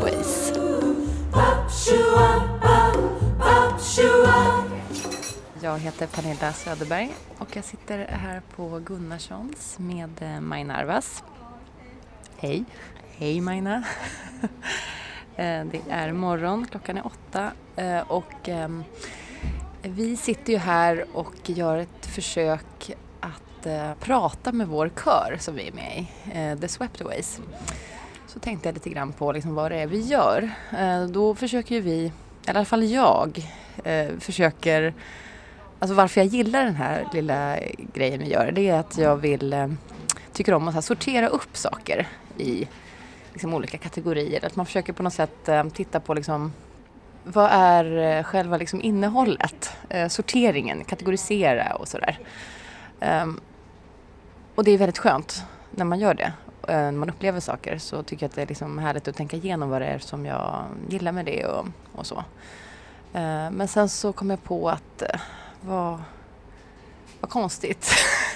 frågorna. 0.00 0.40
Jag 5.62 5.78
heter 5.78 6.06
Pernilla 6.06 6.52
Söderberg 6.52 7.14
och 7.38 7.56
jag 7.56 7.64
sitter 7.64 7.98
här 7.98 8.42
på 8.56 8.78
Gunnarssons 8.78 9.78
med 9.78 10.10
eh, 10.20 10.40
Majna 10.40 10.76
Arvas. 10.76 11.22
Hej! 12.36 12.64
Hej 13.16 13.40
Majna! 13.40 13.84
Eh, 15.36 15.64
det 15.64 15.80
är 15.90 16.12
morgon, 16.12 16.66
klockan 16.70 16.98
är 16.98 17.06
åtta 17.06 17.52
eh, 17.76 18.00
och 18.00 18.48
ehm, 18.48 18.84
vi 19.82 20.16
sitter 20.16 20.52
ju 20.52 20.58
här 20.58 21.04
och 21.12 21.50
gör 21.50 21.78
ett 21.78 22.06
försök 22.06 22.90
att 23.20 23.66
eh, 23.66 23.94
prata 24.00 24.52
med 24.52 24.68
vår 24.68 24.90
kör 25.04 25.36
som 25.38 25.54
vi 25.54 25.68
är 25.68 25.72
med 25.72 26.04
i, 26.56 26.60
The 26.60 26.68
Sweptaways. 26.68 27.40
Så 28.32 28.38
tänkte 28.38 28.68
jag 28.68 28.74
lite 28.74 28.90
grann 28.90 29.12
på 29.12 29.32
liksom 29.32 29.54
vad 29.54 29.70
det 29.70 29.76
är 29.76 29.86
vi 29.86 30.00
gör. 30.00 30.50
Eh, 30.78 31.04
då 31.04 31.34
försöker 31.34 31.74
ju 31.74 31.80
vi, 31.80 32.04
i 32.46 32.50
alla 32.50 32.64
fall 32.64 32.84
jag, 32.84 33.48
eh, 33.84 34.08
försöker 34.18 34.94
Alltså 35.78 35.94
varför 35.94 36.20
jag 36.20 36.26
gillar 36.26 36.64
den 36.64 36.74
här 36.74 37.08
lilla 37.12 37.56
grejen 37.94 38.20
vi 38.20 38.28
gör 38.28 38.52
det 38.52 38.68
är 38.68 38.78
att 38.78 38.98
jag 38.98 39.16
vill, 39.16 39.52
eh, 39.52 39.68
tycker 40.32 40.54
om 40.54 40.68
att 40.68 40.84
sortera 40.84 41.28
upp 41.28 41.56
saker 41.56 42.08
i 42.38 42.68
liksom 43.32 43.54
olika 43.54 43.78
kategorier. 43.78 44.44
Att 44.44 44.56
man 44.56 44.66
försöker 44.66 44.92
på 44.92 45.02
något 45.02 45.12
sätt 45.12 45.48
titta 45.72 46.00
på 46.00 46.14
liksom 46.14 46.52
vad 47.24 47.50
är 47.52 48.22
själva 48.22 48.56
liksom 48.56 48.82
innehållet, 48.82 49.70
sorteringen, 50.08 50.84
kategorisera 50.84 51.74
och 51.74 51.88
sådär. 51.88 52.18
Um, 53.00 53.40
och 54.54 54.64
det 54.64 54.70
är 54.70 54.78
väldigt 54.78 54.98
skönt 54.98 55.44
när 55.70 55.84
man 55.84 55.98
gör 55.98 56.14
det. 56.14 56.32
Eh, 56.68 56.74
när 56.74 56.92
man 56.92 57.10
upplever 57.10 57.40
saker 57.40 57.78
så 57.78 58.02
tycker 58.02 58.24
jag 58.24 58.28
att 58.28 58.34
det 58.34 58.42
är 58.42 58.46
liksom 58.46 58.78
härligt 58.78 59.08
att 59.08 59.16
tänka 59.16 59.36
igenom 59.36 59.70
vad 59.70 59.82
det 59.82 59.86
är 59.86 59.98
som 59.98 60.26
jag 60.26 60.64
gillar 60.88 61.12
med 61.12 61.24
det 61.24 61.46
och, 61.46 61.66
och 61.92 62.06
så. 62.06 62.24
Eh, 63.12 63.50
men 63.50 63.68
sen 63.68 63.88
så 63.88 64.12
kom 64.12 64.30
jag 64.30 64.42
på 64.42 64.70
att 64.70 65.02
eh, 65.02 65.20
vad, 65.60 66.02
vad 67.20 67.30
konstigt. 67.30 67.90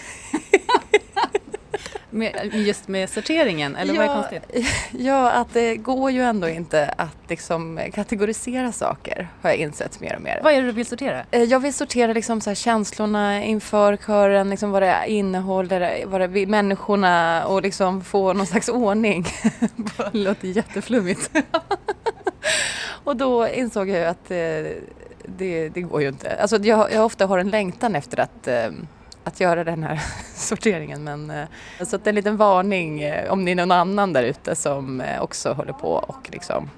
med, 2.14 2.50
just 2.52 2.88
med 2.88 3.10
sorteringen, 3.10 3.76
eller 3.76 3.94
ja, 3.94 4.00
vad 4.00 4.10
är 4.10 4.14
konstigt? 4.14 4.66
Ja, 4.90 5.30
att 5.30 5.52
det 5.52 5.76
går 5.76 6.10
ju 6.10 6.22
ändå 6.22 6.48
inte 6.48 6.94
att 6.96 7.16
liksom 7.28 7.80
kategorisera 7.94 8.72
saker 8.72 9.28
har 9.42 9.50
jag 9.50 9.58
insett 9.58 10.00
mer 10.00 10.16
och 10.16 10.22
mer. 10.22 10.40
Vad 10.44 10.52
är 10.52 10.62
det 10.62 10.68
du 10.68 10.72
vill 10.72 10.86
sortera? 10.86 11.24
Eh, 11.30 11.42
jag 11.42 11.60
vill 11.60 11.74
sortera 11.74 12.12
liksom 12.12 12.40
så 12.40 12.54
känslorna 12.54 13.44
inför 13.44 13.96
kören, 13.96 14.50
liksom 14.50 14.70
vad 14.70 14.82
det 14.82 15.04
innehåller, 15.06 16.06
vad 16.06 16.20
det, 16.20 16.46
människorna 16.46 17.46
och 17.46 17.62
liksom 17.62 18.04
få 18.04 18.32
någon 18.32 18.46
slags 18.46 18.68
ordning. 18.68 19.24
det 20.12 20.18
låter 20.18 20.48
jätteflummigt. 20.48 21.30
och 23.04 23.16
då 23.16 23.48
insåg 23.48 23.88
jag 23.88 24.06
att 24.06 24.30
eh, 24.30 24.36
det, 25.24 25.68
det 25.68 25.80
går 25.80 26.02
ju 26.02 26.08
inte. 26.08 26.36
Alltså 26.40 26.56
jag, 26.56 26.92
jag 26.92 27.04
ofta 27.04 27.26
har 27.26 27.38
en 27.38 27.50
längtan 27.50 27.94
efter 27.94 28.20
att, 28.20 28.48
eh, 28.48 28.70
att 29.24 29.40
göra 29.40 29.64
den 29.64 29.82
här 29.82 30.00
sorteringen. 30.34 31.04
Men, 31.04 31.30
eh, 31.30 31.46
så 31.80 31.96
att 31.96 32.04
det 32.04 32.08
är 32.08 32.12
en 32.12 32.14
liten 32.14 32.36
varning 32.36 33.02
eh, 33.02 33.32
om 33.32 33.44
det 33.44 33.50
är 33.50 33.56
någon 33.56 33.70
annan 33.70 34.12
där 34.12 34.22
ute 34.22 34.56
som 34.56 35.02
också 35.20 35.52
håller 35.52 35.72
på 35.72 35.88
och 35.88 36.30
liksom 36.32 36.70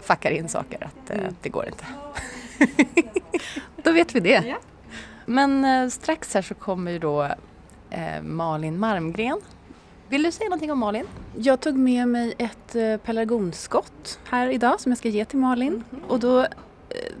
fuckar 0.00 0.30
in 0.30 0.48
saker 0.48 0.84
att 0.84 1.10
mm. 1.10 1.34
det 1.42 1.48
går 1.48 1.66
inte. 1.66 1.84
då 3.82 3.92
vet 3.92 4.14
vi 4.14 4.20
det. 4.20 4.42
Ja. 4.46 4.56
Men 5.26 5.90
strax 5.90 6.34
här 6.34 6.42
så 6.42 6.54
kommer 6.54 6.90
ju 6.90 6.98
då 6.98 7.28
Malin 8.22 8.78
Marmgren 8.78 9.40
vill 10.08 10.22
du 10.22 10.32
säga 10.32 10.48
någonting 10.48 10.72
om 10.72 10.78
Malin? 10.78 11.06
Jag 11.36 11.60
tog 11.60 11.76
med 11.76 12.08
mig 12.08 12.34
ett 12.38 12.72
pelargonskott 13.02 14.18
här 14.24 14.48
idag 14.48 14.80
som 14.80 14.92
jag 14.92 14.98
ska 14.98 15.08
ge 15.08 15.24
till 15.24 15.38
Malin. 15.38 15.72
Mm 15.72 15.84
-hmm. 15.90 16.08
Och 16.08 16.20
då 16.20 16.46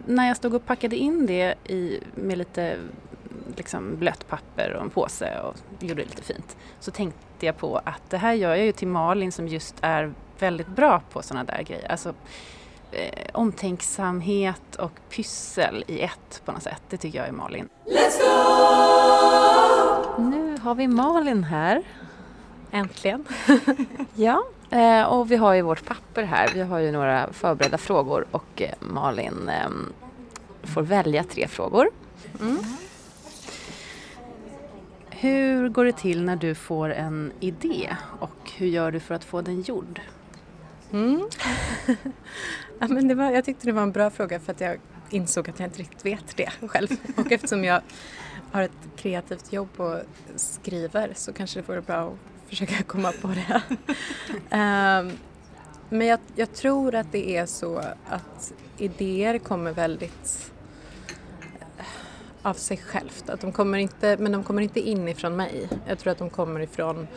när 0.06 0.28
jag 0.28 0.36
stod 0.36 0.54
och 0.54 0.66
packade 0.66 0.96
in 0.96 1.26
det 1.26 1.54
i, 1.64 2.00
med 2.14 2.38
lite 2.38 2.78
liksom 3.56 3.96
blött 3.96 4.28
papper 4.28 4.72
och 4.72 4.82
en 4.82 4.90
påse 4.90 5.40
och 5.40 5.54
gjorde 5.80 6.02
det 6.02 6.08
lite 6.08 6.22
fint 6.22 6.56
så 6.80 6.90
tänkte 6.90 7.46
jag 7.46 7.56
på 7.56 7.76
att 7.84 8.10
det 8.10 8.18
här 8.18 8.32
gör 8.32 8.54
jag 8.54 8.66
ju 8.66 8.72
till 8.72 8.88
Malin 8.88 9.32
som 9.32 9.48
just 9.48 9.74
är 9.80 10.12
väldigt 10.38 10.68
bra 10.68 11.02
på 11.12 11.22
sådana 11.22 11.44
där 11.44 11.62
grejer. 11.62 11.90
Alltså, 11.90 12.14
eh, 12.92 13.28
omtänksamhet 13.32 14.76
och 14.76 14.92
pyssel 15.10 15.84
i 15.86 16.00
ett 16.00 16.42
på 16.44 16.52
något 16.52 16.62
sätt. 16.62 16.82
Det 16.88 16.96
tycker 16.96 17.18
jag 17.18 17.28
är 17.28 17.32
Malin. 17.32 17.68
Let's 17.84 18.18
go! 18.20 18.28
Nu 20.22 20.58
har 20.58 20.74
vi 20.74 20.88
Malin 20.88 21.44
här. 21.44 21.82
Äntligen! 22.70 23.24
ja, 24.14 24.44
Eh, 24.74 25.04
och 25.04 25.30
vi 25.30 25.36
har 25.36 25.54
ju 25.54 25.62
vårt 25.62 25.84
papper 25.84 26.22
här. 26.22 26.50
Vi 26.54 26.62
har 26.62 26.78
ju 26.78 26.92
några 26.92 27.32
förberedda 27.32 27.78
frågor 27.78 28.26
och 28.30 28.62
eh, 28.62 28.70
Malin 28.80 29.48
eh, 29.48 29.70
får 30.62 30.82
välja 30.82 31.24
tre 31.24 31.48
frågor. 31.48 31.90
Mm. 32.40 32.58
Hur 35.24 35.68
går 35.68 35.84
det 35.84 35.92
till 35.92 36.24
när 36.24 36.36
du 36.36 36.54
får 36.54 36.92
en 36.92 37.32
idé 37.40 37.96
och 38.20 38.50
hur 38.56 38.66
gör 38.66 38.92
du 38.92 39.00
för 39.00 39.14
att 39.14 39.24
få 39.24 39.40
den 39.42 39.62
gjord? 39.62 40.00
Mm. 40.92 41.28
ja, 42.78 42.88
men 42.88 43.08
det 43.08 43.14
var, 43.14 43.30
jag 43.30 43.44
tyckte 43.44 43.66
det 43.66 43.72
var 43.72 43.82
en 43.82 43.92
bra 43.92 44.10
fråga 44.10 44.40
för 44.40 44.52
att 44.52 44.60
jag 44.60 44.78
insåg 45.10 45.50
att 45.50 45.58
jag 45.58 45.66
inte 45.66 45.78
riktigt 45.78 46.06
vet 46.06 46.36
det 46.36 46.50
själv. 46.68 46.88
Och 47.16 47.32
eftersom 47.32 47.64
jag 47.64 47.80
har 48.52 48.62
ett 48.62 48.88
kreativt 48.96 49.52
jobb 49.52 49.68
och 49.76 49.96
skriver 50.36 51.12
så 51.14 51.32
kanske 51.32 51.60
det 51.60 51.68
vore 51.68 51.80
bra 51.80 52.06
att 52.06 52.48
försöka 52.48 52.82
komma 52.86 53.12
på 53.12 53.28
det. 53.28 53.62
um, 54.36 55.12
men 55.88 56.06
jag, 56.06 56.18
jag, 56.34 56.52
tror 56.52 56.94
att 56.94 57.12
det 57.12 57.36
är 57.36 57.46
så 57.46 57.78
att 58.08 58.52
idéer 58.78 59.38
kommer 59.38 59.72
väldigt 59.72 60.53
av 62.44 62.54
sig 62.54 62.76
självt. 62.76 63.28
Att 63.28 63.40
de 63.40 63.52
kommer 63.52 63.78
inte, 63.78 64.16
men 64.16 64.32
de 64.32 64.44
kommer 64.44 64.62
inte 64.62 64.80
inifrån 64.80 65.36
mig. 65.36 65.68
Jag 65.86 65.98
tror 65.98 66.12
att 66.12 66.18
de 66.18 66.30
kommer 66.30 66.60
ifrån 66.60 67.08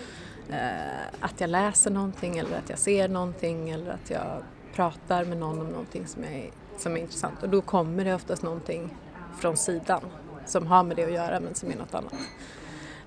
eh, 0.49 1.07
att 1.19 1.41
jag 1.41 1.49
läser 1.49 1.91
någonting 1.91 2.38
eller 2.38 2.57
att 2.57 2.69
jag 2.69 2.79
ser 2.79 3.07
någonting 3.07 3.69
eller 3.69 3.91
att 3.91 4.09
jag 4.09 4.43
pratar 4.73 5.25
med 5.25 5.37
någon 5.37 5.61
om 5.61 5.67
någonting 5.67 6.07
som 6.07 6.23
är, 6.23 6.49
som 6.77 6.97
är 6.97 7.01
intressant. 7.01 7.43
Och 7.43 7.49
då 7.49 7.61
kommer 7.61 8.05
det 8.05 8.16
oftast 8.16 8.43
någonting 8.43 8.97
från 9.39 9.57
sidan 9.57 10.01
som 10.45 10.67
har 10.67 10.83
med 10.83 10.97
det 10.97 11.03
att 11.03 11.11
göra 11.11 11.39
men 11.39 11.55
som 11.55 11.71
är 11.71 11.75
något 11.75 11.93
annat. 11.93 12.13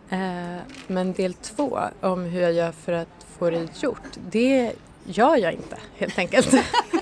Eh, 0.09 0.62
men 0.86 1.12
del 1.12 1.34
två, 1.34 1.78
om 2.00 2.25
hur 2.25 2.41
jag 2.41 2.53
gör 2.53 2.72
för 2.72 2.92
att 2.92 3.26
få 3.38 3.50
det 3.50 3.82
gjort, 3.82 4.19
det 4.30 4.72
gör 5.04 5.36
jag 5.36 5.53
inte 5.53 5.78
helt 5.97 6.19
enkelt. 6.19 6.54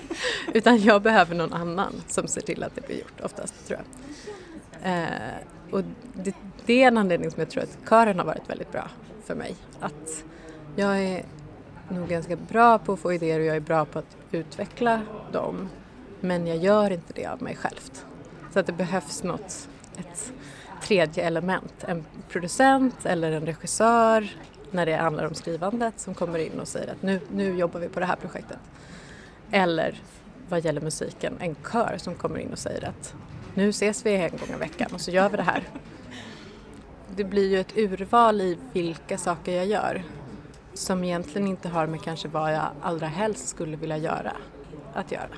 Utan 0.55 0.83
jag 0.83 1.03
behöver 1.03 1.35
någon 1.35 1.53
annan 1.53 2.03
som 2.09 2.29
ser 2.29 2.41
till 2.41 2.63
att 2.63 2.75
det 2.75 2.87
blir 2.87 2.99
gjort 2.99 3.21
oftast 3.21 3.67
tror 3.67 3.79
jag. 3.79 4.28
Eh, 4.83 5.73
och 5.73 5.83
det, 6.15 6.35
det, 6.67 6.83
är 6.83 6.89
en 6.89 6.99
anledning 6.99 7.31
som 7.31 7.41
jag 7.41 7.51
tror 7.51 7.63
att 7.63 7.79
kören 7.89 8.19
har 8.19 8.27
varit 8.27 8.51
väldigt 8.51 8.73
bra 8.73 8.91
för 9.25 9.35
mig. 9.35 9.55
Att 9.81 10.25
jag 10.77 10.99
är 10.99 11.25
nog 11.89 12.09
ganska 12.09 12.37
bra 12.37 12.79
på 12.79 12.93
att 12.93 12.99
få 12.99 13.13
idéer 13.13 13.41
och 13.41 13.47
jag 13.47 13.57
är 13.57 13.61
bra 13.61 13.85
på 13.85 13.99
att 13.99 14.17
utveckla 14.31 15.03
dem. 15.33 15.69
Men 16.21 16.47
jag 16.47 16.57
gör 16.57 16.91
inte 16.91 17.13
det 17.13 17.27
av 17.27 17.43
mig 17.43 17.57
själv. 17.57 17.91
Så 18.53 18.61
att 18.61 18.67
det 18.67 18.73
behövs 18.73 19.23
något, 19.23 19.69
ett 19.99 20.33
tredje 20.83 21.25
element. 21.25 21.85
En 21.87 22.05
producent 22.29 23.07
eller 23.07 23.33
en 23.33 23.47
regissör 23.47 24.37
när 24.71 24.87
det 24.87 24.97
handlar 24.97 25.25
om 25.25 25.35
skrivandet 25.35 26.01
som 26.01 26.15
kommer 26.15 26.39
in 26.39 26.61
och 26.61 26.69
säger 26.69 26.93
att 26.93 27.03
nu, 27.03 27.21
nu 27.33 27.59
jobbar 27.59 27.81
vi 27.81 27.89
på 27.89 28.01
det 28.01 28.07
här 28.07 28.17
projektet. 28.17 28.59
Eller 29.51 30.03
vad 30.49 30.65
gäller 30.65 30.81
musiken, 30.81 31.35
en 31.41 31.57
kör 31.73 31.95
som 31.99 32.15
kommer 32.15 32.39
in 32.39 32.53
och 32.53 32.59
säger 32.59 32.89
att 32.89 33.15
nu 33.59 33.69
ses 33.69 34.07
vi 34.07 34.15
en 34.15 34.31
gång 34.31 34.57
i 34.57 34.59
veckan 34.59 34.91
och 34.93 35.01
så 35.01 35.11
gör 35.11 35.29
vi 35.29 35.37
det 35.37 35.43
här. 35.43 35.63
Det 37.17 37.25
blir 37.25 37.51
ju 37.51 37.61
ett 37.61 37.77
urval 37.77 38.41
i 38.41 38.59
vilka 38.73 39.19
saker 39.19 39.53
jag 39.53 39.67
gör 39.67 40.03
som 40.75 41.05
egentligen 41.05 41.49
inte 41.49 41.69
har 41.69 41.87
med 41.87 42.03
kanske 42.03 42.29
vad 42.29 42.55
jag 42.55 42.69
allra 42.83 43.07
helst 43.07 43.49
skulle 43.49 43.77
vilja 43.77 43.97
göra 43.97 44.33
att 44.95 45.13
göra. 45.13 45.35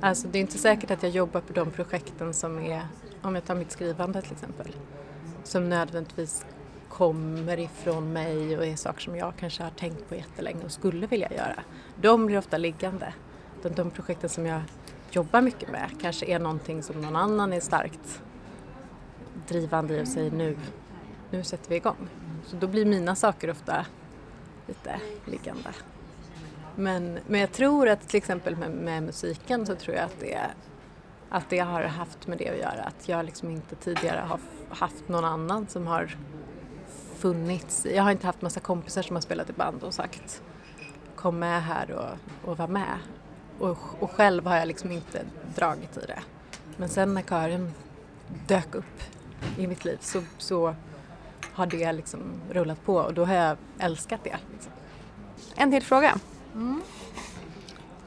Alltså 0.00 0.28
det 0.28 0.38
är 0.38 0.40
inte 0.40 0.58
säkert 0.58 0.90
att 0.90 1.02
jag 1.02 1.12
jobbar 1.12 1.40
på 1.40 1.52
de 1.52 1.70
projekten 1.70 2.34
som 2.34 2.58
är 2.58 2.86
om 3.22 3.34
jag 3.34 3.44
tar 3.44 3.54
mitt 3.54 3.72
skrivande 3.72 4.22
till 4.22 4.32
exempel, 4.32 4.76
som 5.44 5.68
nödvändigtvis 5.68 6.46
kommer 6.88 7.58
ifrån 7.58 8.12
mig 8.12 8.58
och 8.58 8.66
är 8.66 8.76
saker 8.76 9.00
som 9.00 9.16
jag 9.16 9.32
kanske 9.36 9.62
har 9.62 9.70
tänkt 9.70 10.08
på 10.08 10.14
jättelänge 10.14 10.64
och 10.64 10.72
skulle 10.72 11.06
vilja 11.06 11.32
göra. 11.32 11.62
De 12.00 12.26
blir 12.26 12.38
ofta 12.38 12.58
liggande. 12.58 13.14
De, 13.62 13.68
de 13.68 13.90
projekten 13.90 14.30
som 14.30 14.46
jag 14.46 14.62
jobbar 15.14 15.40
mycket 15.40 15.70
med 15.70 15.90
kanske 16.00 16.26
är 16.26 16.38
någonting 16.38 16.82
som 16.82 17.00
någon 17.00 17.16
annan 17.16 17.52
är 17.52 17.60
starkt 17.60 18.22
drivande 19.48 19.96
i 19.98 20.02
och 20.02 20.08
säger 20.08 20.30
nu, 20.30 20.56
nu 21.30 21.44
sätter 21.44 21.70
vi 21.70 21.76
igång. 21.76 22.08
Så 22.46 22.56
då 22.56 22.66
blir 22.66 22.86
mina 22.86 23.14
saker 23.14 23.50
ofta 23.50 23.86
lite 24.66 25.00
liggande. 25.24 25.70
Men, 26.76 27.18
men 27.26 27.40
jag 27.40 27.52
tror 27.52 27.88
att 27.88 28.08
till 28.08 28.18
exempel 28.18 28.56
med, 28.56 28.70
med 28.70 29.02
musiken 29.02 29.66
så 29.66 29.74
tror 29.74 29.96
jag 29.96 30.04
att 30.04 30.20
det 30.20 30.38
att 31.32 31.50
det 31.50 31.58
har 31.58 31.82
haft 31.82 32.26
med 32.26 32.38
det 32.38 32.48
att 32.48 32.58
göra. 32.58 32.82
Att 32.82 33.08
jag 33.08 33.24
liksom 33.24 33.50
inte 33.50 33.74
tidigare 33.74 34.20
har 34.20 34.40
haft 34.68 35.08
någon 35.08 35.24
annan 35.24 35.66
som 35.68 35.86
har 35.86 36.16
funnits. 37.16 37.86
Jag 37.94 38.02
har 38.02 38.10
inte 38.10 38.26
haft 38.26 38.42
massa 38.42 38.60
kompisar 38.60 39.02
som 39.02 39.16
har 39.16 39.20
spelat 39.20 39.50
i 39.50 39.52
band 39.52 39.82
och 39.82 39.94
sagt 39.94 40.42
kom 41.14 41.38
med 41.38 41.62
här 41.62 41.90
och, 41.90 42.50
och 42.50 42.58
var 42.58 42.68
med. 42.68 42.98
Och, 43.58 43.78
och 44.00 44.10
själv 44.10 44.46
har 44.46 44.56
jag 44.56 44.68
liksom 44.68 44.92
inte 44.92 45.24
dragit 45.54 45.96
i 45.96 46.06
det. 46.06 46.22
Men 46.76 46.88
sen 46.88 47.14
när 47.14 47.22
kören 47.22 47.72
dök 48.46 48.74
upp 48.74 49.02
i 49.58 49.66
mitt 49.66 49.84
liv 49.84 49.98
så, 50.00 50.22
så 50.38 50.74
har 51.52 51.66
det 51.66 51.92
liksom 51.92 52.20
rullat 52.50 52.84
på 52.84 52.96
och 52.96 53.14
då 53.14 53.24
har 53.24 53.34
jag 53.34 53.56
älskat 53.78 54.20
det. 54.24 54.36
Liksom. 54.52 54.72
En 55.54 55.70
till 55.70 55.82
fråga. 55.82 56.18
Mm. 56.54 56.82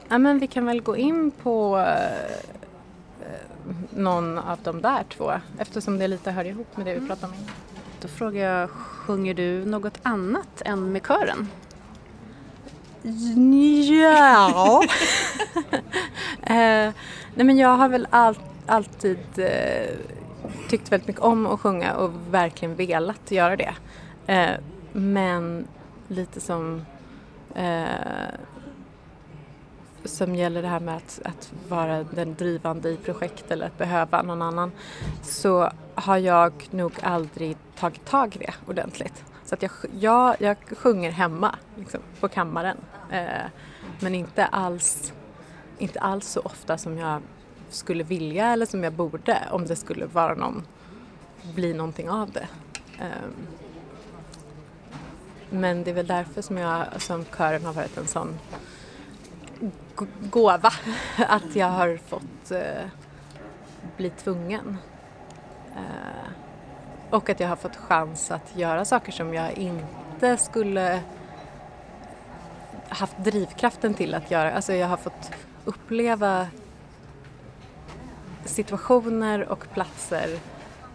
Ja, 0.08 0.18
men 0.18 0.38
vi 0.38 0.46
kan 0.46 0.66
väl 0.66 0.82
gå 0.82 0.96
in 0.96 1.30
på 1.30 1.78
eh, 1.78 2.46
någon 3.90 4.38
av 4.38 4.58
de 4.62 4.82
där 4.82 5.04
två 5.08 5.32
eftersom 5.58 5.98
det 5.98 6.08
lite 6.08 6.30
hör 6.30 6.44
ihop 6.44 6.76
med 6.76 6.86
det 6.86 6.90
vi 6.90 6.96
mm. 6.96 7.08
pratade 7.08 7.32
om 7.32 7.38
innan. 7.38 7.50
Då 8.00 8.08
frågar 8.08 8.50
jag, 8.50 8.70
sjunger 8.70 9.34
du 9.34 9.64
något 9.64 9.98
annat 10.02 10.62
än 10.64 10.92
med 10.92 11.06
kören? 11.06 11.48
Ja. 13.90 14.82
eh, 16.42 16.92
nej 17.34 17.46
men 17.46 17.58
jag 17.58 17.76
har 17.76 17.88
väl 17.88 18.08
all, 18.10 18.38
alltid 18.66 19.18
eh, 19.36 19.94
tyckt 20.68 20.92
väldigt 20.92 21.08
mycket 21.08 21.22
om 21.22 21.46
att 21.46 21.60
sjunga 21.60 21.94
och 21.94 22.10
verkligen 22.30 22.76
velat 22.76 23.30
göra 23.30 23.56
det. 23.56 23.74
Eh, 24.26 24.56
men 24.92 25.68
lite 26.08 26.40
som 26.40 26.84
eh, 27.54 27.84
som 30.04 30.34
gäller 30.34 30.62
det 30.62 30.68
här 30.68 30.80
med 30.80 30.96
att, 30.96 31.20
att, 31.24 31.52
vara 31.68 32.04
den 32.04 32.34
drivande 32.34 32.90
i 32.90 32.96
projekt 32.96 33.50
eller 33.50 33.66
att 33.66 33.78
behöva 33.78 34.22
någon 34.22 34.42
annan 34.42 34.72
så 35.22 35.70
har 35.94 36.18
jag 36.18 36.52
nog 36.70 36.92
aldrig 37.02 37.56
tagit 37.78 38.04
tag 38.04 38.36
i 38.36 38.38
det 38.38 38.54
ordentligt. 38.66 39.24
Så 39.46 39.54
att 39.54 39.62
jag, 39.62 39.70
jag, 39.98 40.36
jag 40.38 40.56
sjunger 40.78 41.10
hemma 41.10 41.54
liksom, 41.76 42.00
på 42.20 42.28
kammaren 42.28 42.76
eh, 43.10 43.46
men 44.00 44.14
inte 44.14 44.46
alls, 44.46 45.12
inte 45.78 46.00
alls 46.00 46.28
så 46.28 46.40
ofta 46.40 46.78
som 46.78 46.98
jag 46.98 47.22
skulle 47.68 48.04
vilja 48.04 48.52
eller 48.52 48.66
som 48.66 48.84
jag 48.84 48.92
borde 48.92 49.38
om 49.50 49.66
det 49.66 49.76
skulle 49.76 50.06
vara 50.06 50.34
någon, 50.34 50.66
bli 51.54 51.74
någonting 51.74 52.10
av 52.10 52.30
det. 52.30 52.48
Eh, 53.00 53.28
men 55.50 55.84
det 55.84 55.90
är 55.90 55.94
väl 55.94 56.06
därför 56.06 56.42
som, 56.42 56.58
jag, 56.58 57.02
som 57.02 57.24
kören 57.24 57.64
har 57.64 57.72
varit 57.72 57.96
en 57.96 58.06
sån 58.06 58.38
gåva 60.20 60.72
att 61.16 61.56
jag 61.56 61.70
har 61.70 61.96
fått 61.96 62.50
eh, 62.50 62.88
bli 63.96 64.10
tvungen. 64.10 64.76
Eh, 65.76 66.45
och 67.16 67.30
att 67.30 67.40
jag 67.40 67.48
har 67.48 67.56
fått 67.56 67.76
chans 67.76 68.30
att 68.30 68.56
göra 68.56 68.84
saker 68.84 69.12
som 69.12 69.34
jag 69.34 69.52
inte 69.52 70.36
skulle 70.36 71.00
haft 72.88 73.18
drivkraften 73.18 73.94
till 73.94 74.14
att 74.14 74.30
göra. 74.30 74.52
Alltså 74.52 74.72
jag 74.72 74.88
har 74.88 74.96
fått 74.96 75.30
uppleva 75.64 76.48
situationer 78.44 79.48
och 79.48 79.66
platser 79.74 80.38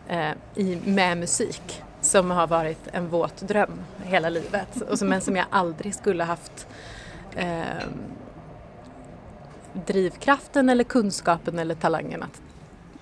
eh, 0.07 0.31
i, 0.56 0.81
med 0.85 1.18
musik 1.18 1.83
som 2.01 2.31
har 2.31 2.47
varit 2.47 2.88
en 2.91 3.09
våt 3.09 3.38
dröm 3.41 3.81
hela 4.03 4.29
livet 4.29 4.81
och 4.81 5.00
som, 5.00 5.07
men 5.07 5.21
som 5.21 5.35
jag 5.35 5.45
aldrig 5.50 5.95
skulle 5.95 6.23
haft 6.23 6.68
eh, 7.35 7.88
drivkraften 9.73 10.69
eller 10.69 10.83
kunskapen 10.83 11.59
eller 11.59 11.75
talangen 11.75 12.23
att 12.23 12.41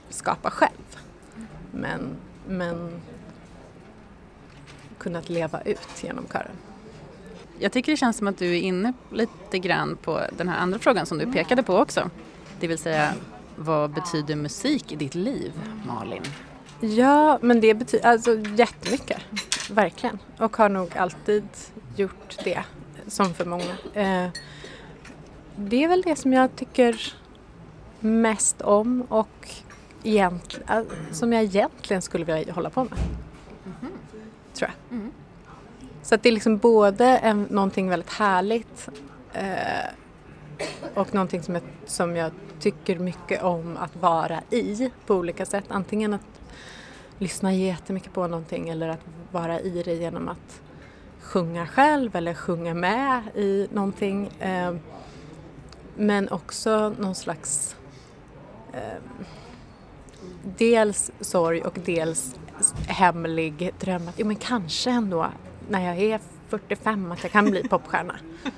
skapa 0.10 0.52
själv. 0.52 0.98
Men, 1.72 2.16
men 2.50 3.02
kunnat 4.98 5.30
leva 5.30 5.62
ut 5.62 6.04
genom 6.04 6.28
kören. 6.28 6.56
Jag 7.60 7.72
tycker 7.72 7.92
det 7.92 7.98
känns 7.98 8.18
som 8.18 8.28
att 8.28 8.38
du 8.38 8.58
är 8.58 8.62
inne 8.62 8.94
lite 9.12 9.60
grann 9.60 9.98
på 10.02 10.22
den 10.38 10.50
här 10.50 10.58
andra 10.58 10.80
frågan 10.80 11.06
som 11.06 11.18
du 11.18 11.32
pekade 11.32 11.64
på 11.64 11.78
också. 11.78 12.10
Det 12.60 12.68
vill 12.68 12.78
säga, 12.78 13.14
vad 13.56 13.90
betyder 13.90 14.36
musik 14.36 14.92
i 14.92 14.96
ditt 14.96 15.16
liv, 15.16 15.54
Malin? 15.88 16.24
Ja, 16.80 17.40
men 17.42 17.62
det 17.62 17.74
betyder 17.74 18.08
alltså 18.08 18.40
jättemycket. 18.40 19.22
Verkligen. 19.72 20.20
Och 20.38 20.58
har 20.58 20.70
nog 20.70 20.98
alltid 20.98 21.48
gjort 21.96 22.38
det, 22.44 22.64
som 23.08 23.34
för 23.34 23.46
många. 23.46 23.76
Eh, 23.94 24.30
det 25.56 25.84
är 25.84 25.88
väl 25.88 26.02
det 26.02 26.16
som 26.16 26.34
jag 26.34 26.56
tycker 26.56 27.14
mest 28.00 28.62
om 28.62 29.02
och 29.02 29.50
egentligen, 30.04 30.86
som 31.12 31.34
jag 31.34 31.44
egentligen 31.44 32.02
skulle 32.02 32.26
vilja 32.26 32.54
hålla 32.54 32.70
på 32.70 32.84
med. 32.84 33.00
Mm. 33.66 33.94
Tror 34.54 34.70
jag. 34.70 34.98
Mm. 34.98 35.12
Så 36.02 36.16
att 36.16 36.24
det 36.24 36.30
är 36.30 36.34
liksom 36.34 36.58
både 36.58 37.06
en, 37.06 37.44
någonting 37.44 37.90
väldigt 37.90 38.14
härligt 38.14 38.90
eh, 39.34 39.94
och 40.94 41.14
någonting 41.14 41.44
som 41.44 41.56
jag, 41.56 41.64
som 41.86 42.16
jag 42.16 42.32
tycker 42.60 43.00
mycket 43.00 43.44
om 43.44 43.78
att 43.78 43.96
vara 43.96 44.42
i 44.50 44.92
på 45.06 45.16
olika 45.16 45.46
sätt. 45.46 45.66
Antingen 45.68 46.14
att 46.14 46.42
lyssna 47.18 47.54
jättemycket 47.54 48.14
på 48.14 48.28
någonting 48.28 48.70
eller 48.70 48.90
att 48.90 49.06
vara 49.32 49.60
i 49.60 49.84
det 49.84 49.94
genom 49.94 50.30
att 50.30 50.62
sjunga 51.20 51.68
själv 51.68 52.16
eller 52.16 52.34
sjunga 52.34 52.74
med 52.74 53.22
i 53.36 53.68
någonting. 53.72 54.28
Eh, 54.40 54.76
men 55.96 56.30
också 56.30 56.94
någon 57.00 57.16
slags 57.16 57.76
eh, 58.74 59.02
dels 60.58 61.12
sorg 61.22 61.62
och 61.62 61.78
dels 61.86 62.36
hemlig 62.88 63.74
dröm 63.80 64.08
att 64.08 64.14
jo, 64.18 64.28
men 64.28 64.36
kanske 64.36 64.90
ändå 64.90 65.28
när 65.70 65.86
jag 65.86 65.98
är 65.98 66.20
45 66.50 67.12
att 67.12 67.24
jag 67.24 67.32
kan 67.32 67.52
bli 67.52 67.64
popstjärna. 67.64 68.16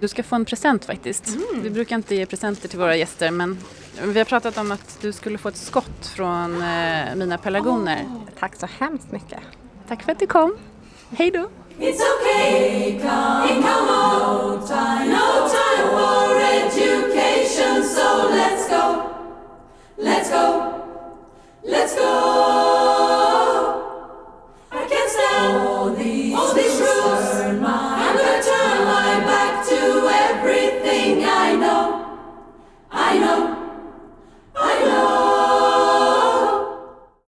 Du 0.00 0.08
ska 0.08 0.22
få 0.22 0.36
en 0.36 0.44
present 0.44 0.84
faktiskt. 0.84 1.28
Mm. 1.28 1.62
Vi 1.62 1.70
brukar 1.70 1.96
inte 1.96 2.14
ge 2.14 2.26
presenter 2.26 2.68
till 2.68 2.78
våra 2.78 2.96
gäster 2.96 3.30
men 3.30 3.58
vi 4.02 4.18
har 4.18 4.24
pratat 4.24 4.58
om 4.58 4.72
att 4.72 4.98
du 5.00 5.12
skulle 5.12 5.38
få 5.38 5.48
ett 5.48 5.56
skott 5.56 6.06
från 6.06 6.62
eh, 6.62 7.14
mina 7.14 7.38
pelargoner. 7.38 8.02
Oh, 8.02 8.20
tack 8.38 8.56
så 8.56 8.66
hemskt 8.78 9.12
mycket. 9.12 9.38
Tack 9.88 10.02
för 10.02 10.12
att 10.12 10.18
du 10.18 10.26
kom. 10.26 10.56
Hej 11.10 11.30
då! 11.30 11.48
It's 11.78 12.00
okay, 12.00 12.98
come, 13.00 13.62
come 13.62 13.90
on, 13.90 14.60
no 14.60 14.66
time, 14.66 15.10
no 15.10 15.46
time 15.48 15.90
for 15.90 16.40
education, 16.40 17.84
so 17.84 18.30
let's 18.30 18.68
go, 18.68 19.02
let's 19.98 20.30
go, 20.30 20.30
let's 20.30 20.30
go. 20.30 20.75